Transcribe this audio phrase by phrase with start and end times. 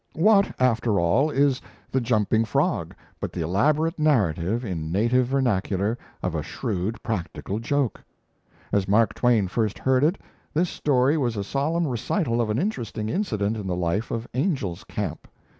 [0.15, 6.33] What, after all, is 'The Jumping Frog' but the elaborate narrative, in native vernacular, of
[6.33, 8.03] a shrewd practical joke?
[8.71, 10.17] As Mark Twain first heard it,
[10.55, 14.83] this story was a solemn recital of an interesting incident in the life of Angel's
[14.85, 15.27] Camp.